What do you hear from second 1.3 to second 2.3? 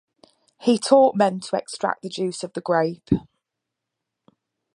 to extract the